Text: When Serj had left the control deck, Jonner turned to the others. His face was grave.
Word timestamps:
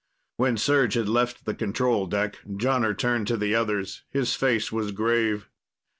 When 0.37 0.55
Serj 0.55 0.95
had 0.95 1.07
left 1.07 1.45
the 1.45 1.53
control 1.53 2.07
deck, 2.07 2.39
Jonner 2.49 2.97
turned 2.97 3.27
to 3.27 3.37
the 3.37 3.53
others. 3.53 4.01
His 4.09 4.33
face 4.33 4.71
was 4.71 4.91
grave. 4.91 5.47